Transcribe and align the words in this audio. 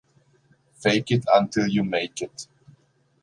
Fake 0.81 1.11
it 1.11 1.25
until 1.31 1.67
you 1.67 1.83
make 1.83 2.23
it. 2.23 2.47